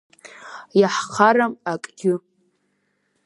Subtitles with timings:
[0.79, 2.13] Иаҳхарам акгьы!